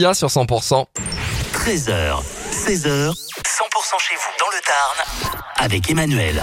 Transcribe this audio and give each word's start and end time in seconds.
Il 0.00 0.04
y 0.04 0.06
a 0.06 0.14
sur 0.14 0.28
100%. 0.28 0.46
13h, 1.54 2.22
16h, 2.52 3.10
100% 3.10 3.14
chez 3.98 4.14
vous 4.14 4.30
dans 4.38 4.46
le 4.46 4.60
Tarn 4.64 5.42
avec 5.56 5.90
Emmanuel. 5.90 6.40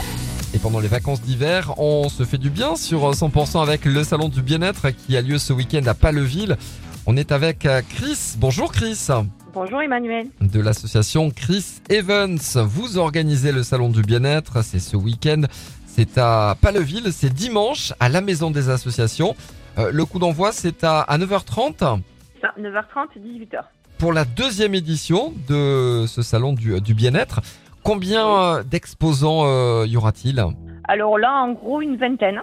Et 0.54 0.60
pendant 0.60 0.82
les 0.82 0.90
vacances 0.90 1.22
d'hiver, 1.22 1.74
on 1.78 2.10
se 2.10 2.26
fait 2.26 2.38
du 2.38 2.50
bien 2.50 2.76
sur 2.76 3.10
100% 3.10 3.62
avec 3.62 3.86
le 3.86 4.04
salon 4.04 4.28
du 4.28 4.42
bien-être 4.42 4.90
qui 4.90 5.16
a 5.16 5.22
lieu 5.22 5.38
ce 5.38 5.54
week-end 5.54 5.86
à 5.88 5.94
Paleville. 5.94 6.58
On 7.06 7.16
est 7.16 7.32
avec 7.32 7.66
euh, 7.66 7.82
Chris. 7.96 8.34
Bonjour 8.40 8.74
Chris. 8.74 9.08
Bonjour 9.54 9.82
Emmanuel. 9.82 10.28
De 10.42 10.60
l'association 10.60 11.32
Chris 11.32 11.66
Evans. 11.88 12.38
Vous 12.56 12.98
organisez 12.98 13.54
le 13.54 13.64
salon 13.64 13.88
du 13.88 14.02
bien-être. 14.02 14.66
C'est 14.66 14.82
ce 14.82 14.98
week-end. 14.98 15.44
C'est 15.88 16.18
à 16.18 16.58
Paleville. 16.60 17.14
C'est 17.14 17.34
dimanche 17.34 17.94
à 18.02 18.10
la 18.10 18.20
maison 18.20 18.52
des 18.52 18.68
associations. 18.68 19.34
Euh, 19.78 19.92
le 19.94 20.04
coup 20.04 20.20
d'envoi, 20.20 20.52
c'est 20.52 20.84
à, 20.84 21.00
à 21.00 21.18
9h30 21.18 22.02
Ça, 22.46 22.54
9h30, 22.62 23.18
18h. 23.18 23.64
pour 23.98 24.14
la 24.14 24.24
deuxième 24.24 24.76
édition 24.76 25.34
de 25.50 26.06
ce 26.08 26.22
salon 26.22 26.54
du, 26.54 26.80
du 26.80 26.94
bien-être. 26.94 27.42
Combien 27.84 28.28
euh, 28.28 28.64
d'exposants 28.64 29.46
euh, 29.46 29.86
y 29.88 29.98
aura-t-il? 29.98 30.44
Alors 30.84 31.18
là, 31.18 31.34
en 31.34 31.54
gros, 31.54 31.82
une 31.82 31.98
vingtaine. 31.98 32.42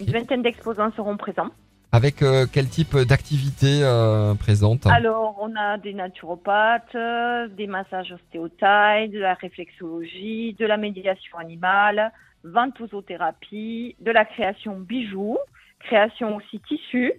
Une 0.00 0.10
vingtaine 0.12 0.42
d'exposants 0.42 0.90
seront 0.96 1.16
présents. 1.16 1.50
Avec 1.92 2.22
euh, 2.22 2.46
quel 2.52 2.68
type 2.68 2.96
d'activité 2.96 3.80
euh, 3.82 4.34
présente? 4.34 4.86
Alors, 4.88 5.36
on 5.40 5.54
a 5.54 5.78
des 5.78 5.94
naturopathes, 5.94 6.96
euh, 6.96 7.46
des 7.46 7.68
massages 7.68 8.10
ostéotailles, 8.10 9.10
de 9.10 9.20
la 9.20 9.34
réflexologie, 9.34 10.56
de 10.58 10.66
la 10.66 10.76
médiation 10.76 11.38
animale, 11.38 12.10
ventousothérapie, 12.42 13.94
de 14.00 14.10
la 14.10 14.24
création 14.24 14.80
bijoux, 14.80 15.38
création 15.78 16.34
aussi 16.34 16.58
tissu, 16.66 17.12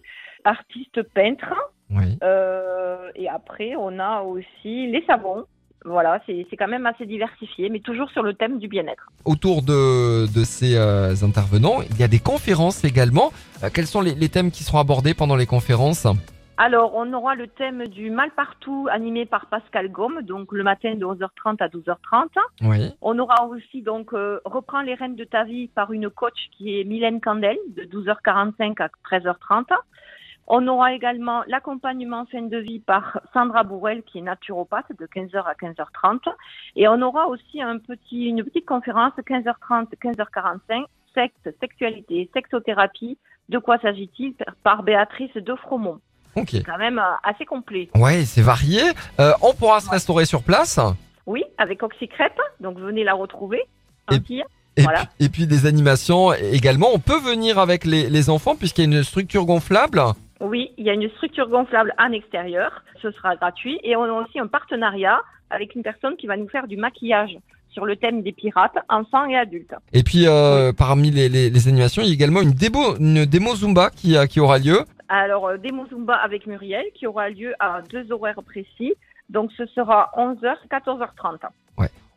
artiste 0.44 1.04
peintre. 1.04 1.54
Oui. 1.92 2.18
euh, 2.24 3.10
et 3.16 3.30
après, 3.30 3.76
on 3.78 4.00
a 4.00 4.22
aussi 4.22 4.88
les 4.88 5.04
savons. 5.06 5.46
Voilà, 5.88 6.20
c'est 6.26 6.48
quand 6.58 6.68
même 6.68 6.88
assez 6.88 7.06
diversifié, 7.06 7.70
mais 7.70 7.80
toujours 7.80 8.10
sur 8.10 8.24
le 8.24 8.34
thème 8.34 8.58
du 8.58 8.68
bien-être. 8.68 9.08
Autour 9.24 9.62
de, 9.62 10.26
de 10.34 10.44
ces 10.44 10.76
euh, 10.76 11.14
intervenants, 11.22 11.82
il 11.92 12.00
y 12.00 12.04
a 12.04 12.08
des 12.08 12.18
conférences 12.18 12.84
également. 12.84 13.32
Euh, 13.64 13.70
quels 13.72 13.86
sont 13.86 14.02
les, 14.02 14.16
les 14.16 14.30
thèmes 14.30 14.50
qui 14.50 14.64
seront 14.64 14.80
abordés 14.80 15.14
pendant 15.14 15.36
les 15.36 15.46
conférences? 15.46 16.08
Alors, 16.58 16.96
on 16.96 17.12
aura 17.14 17.36
le 17.36 17.48
thème 17.48 17.86
du 17.88 18.10
mal 18.10 18.32
partout 18.32 18.88
animé 18.90 19.26
par 19.28 19.46
Pascal 19.48 19.90
Gomme, 19.92 20.22
donc 20.24 20.54
le 20.54 20.64
matin 20.64 20.96
de 20.96 21.06
11h30 21.06 21.58
à 21.60 21.68
12h30. 21.68 22.30
Oui. 22.62 22.92
On 23.02 23.20
aura 23.20 23.46
aussi 23.46 23.82
donc 23.84 24.14
euh, 24.14 24.40
Reprends 24.46 24.82
les 24.82 24.96
rênes 24.96 25.16
de 25.16 25.26
ta 25.26 25.44
vie 25.44 25.68
par 25.68 25.92
une 25.92 26.10
coach 26.10 26.50
qui 26.58 26.80
est 26.80 26.84
Mylène 26.86 27.22
Candel 27.22 27.58
de 27.76 27.84
12h45 27.84 28.82
à 28.82 28.90
13h30. 29.12 29.66
On 30.48 30.68
aura 30.68 30.94
également 30.94 31.44
l'accompagnement 31.48 32.26
fin 32.32 32.44
de 32.44 32.58
vie 32.58 32.80
par 32.80 33.20
Sandra 33.34 33.64
Bourrel 33.64 34.04
qui 34.04 34.20
est 34.20 34.22
naturopathe 34.22 34.86
de 35.00 35.08
15h 35.08 35.44
à 35.44 35.54
15h30. 35.54 36.20
Et 36.76 36.88
on 36.88 37.02
aura 37.02 37.28
aussi 37.28 37.62
un 37.62 37.80
petit, 37.80 38.26
une 38.26 38.44
petite 38.44 38.66
conférence 38.66 39.14
15h30, 39.18 39.88
15h45, 40.04 40.86
sexe, 41.16 41.58
sexualité, 41.60 42.30
sexothérapie. 42.34 43.18
De 43.50 43.58
quoi 43.58 43.80
s'agit-il 43.80 44.36
par 44.64 44.84
Béatrice 44.84 45.34
de 45.36 45.56
Fromont. 45.56 46.00
Ok. 46.36 46.50
C'est 46.52 46.64
quand 46.64 46.78
même 46.78 47.00
euh, 47.00 47.14
assez 47.24 47.46
complet. 47.46 47.90
Ouais, 47.96 48.26
c'est 48.26 48.42
varié. 48.42 48.82
Euh, 49.20 49.32
on 49.42 49.54
pourra 49.54 49.80
se 49.80 49.90
restaurer 49.90 50.26
sur 50.26 50.44
place. 50.44 50.80
Oui, 51.26 51.44
avec 51.58 51.82
Oxycrêpe, 51.82 52.40
donc 52.60 52.78
venez 52.78 53.04
la 53.04 53.14
retrouver. 53.14 53.64
Et-. 54.12 54.44
Et, 54.78 54.84
Voilà. 54.84 55.06
puis, 55.06 55.26
et 55.26 55.30
puis 55.30 55.48
des 55.48 55.66
animations 55.68 56.34
également. 56.34 56.90
On 56.94 57.00
peut 57.00 57.20
venir 57.20 57.60
avec 57.60 57.86
les, 57.86 58.10
les 58.10 58.30
enfants 58.30 58.56
puisqu'il 58.56 58.82
y 58.92 58.94
a 58.94 58.98
une 58.98 59.04
structure 59.04 59.46
gonflable. 59.46 60.02
Oui, 60.42 60.72
il 60.78 60.86
y 60.86 60.90
a 60.90 60.94
une 60.94 61.10
structure 61.12 61.48
gonflable 61.50 61.94
en 61.98 62.12
extérieur, 62.12 62.84
ce 63.02 63.12
sera 63.12 63.36
gratuit. 63.36 63.80
Et 63.84 63.96
on 63.96 64.04
a 64.04 64.12
aussi 64.22 64.40
un 64.40 64.48
partenariat 64.48 65.22
avec 65.50 65.76
une 65.76 65.84
personne 65.84 66.16
qui 66.18 66.28
va 66.28 66.36
nous 66.38 66.50
faire 66.50 66.68
du 66.68 66.76
maquillage 66.78 67.38
sur 67.70 67.86
le 67.86 67.96
thème 67.96 68.22
des 68.22 68.32
pirates, 68.32 68.78
enfants 68.90 69.26
et 69.26 69.36
adultes. 69.38 69.74
Et 69.94 70.04
puis 70.04 70.28
euh, 70.28 70.72
parmi 70.74 71.12
les, 71.12 71.30
les- 71.30 71.50
les 71.50 71.68
animations, 71.68 72.02
il 72.02 72.08
y 72.08 72.12
a 72.12 72.14
également 72.14 72.42
une 72.42 72.52
démo, 72.52 72.96
une 73.00 73.26
démo 73.26 73.56
Zumba 73.56 73.90
qui, 73.92 74.18
a- 74.18 74.28
qui 74.28 74.40
aura 74.40 74.60
lieu. 74.60 74.80
Alors, 75.10 75.48
euh, 75.48 75.58
démo 75.58 75.86
Zumba 75.88 76.16
avec 76.16 76.48
Muriel 76.48 76.86
qui 76.96 77.06
aura 77.06 77.30
lieu 77.30 77.54
à 77.60 77.82
deux 77.90 78.12
horaires 78.12 78.42
précis. 78.46 78.94
Donc, 79.30 79.52
ce 79.58 79.66
sera 79.68 80.12
11h, 80.18 80.56
14h30. 80.70 81.40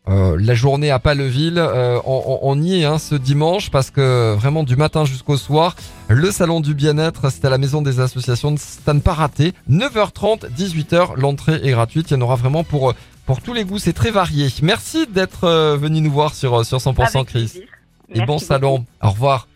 Euh, 0.08 0.36
la 0.40 0.54
journée 0.54 0.90
à 0.90 0.98
Paleville, 0.98 1.58
euh, 1.58 2.00
on, 2.06 2.60
y 2.62 2.80
est 2.80 2.84
hein, 2.84 2.98
ce 2.98 3.14
dimanche 3.14 3.70
parce 3.70 3.90
que 3.90 4.34
vraiment 4.34 4.62
du 4.62 4.74
matin 4.74 5.04
jusqu'au 5.04 5.36
soir, 5.36 5.76
le 6.08 6.30
salon 6.30 6.60
du 6.60 6.74
bien-être, 6.74 7.30
c'est 7.30 7.44
à 7.44 7.50
la 7.50 7.58
maison 7.58 7.82
des 7.82 8.00
associations, 8.00 8.54
c'est 8.56 8.88
à 8.88 8.94
ne 8.94 9.00
pas 9.00 9.12
rater. 9.12 9.52
9h30, 9.70 10.50
18h, 10.56 11.16
l'entrée 11.16 11.60
est 11.62 11.72
gratuite, 11.72 12.10
il 12.10 12.14
y 12.14 12.16
en 12.16 12.22
aura 12.22 12.36
vraiment 12.36 12.64
pour, 12.64 12.94
pour 13.26 13.42
tous 13.42 13.52
les 13.52 13.64
goûts, 13.64 13.78
c'est 13.78 13.92
très 13.92 14.10
varié. 14.10 14.48
Merci 14.62 15.06
d'être 15.06 15.44
euh, 15.44 15.76
venu 15.76 16.00
nous 16.00 16.12
voir 16.12 16.34
sur, 16.34 16.64
sur 16.64 16.78
100% 16.78 17.00
Avec 17.00 17.28
Chris. 17.28 17.48
plaisir. 17.50 17.62
Et 18.14 18.24
bon 18.24 18.38
salon, 18.38 18.86
au 19.02 19.10
revoir. 19.10 19.48